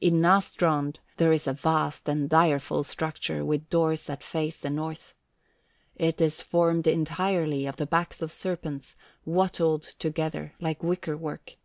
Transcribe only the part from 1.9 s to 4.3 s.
and direful structure with doors that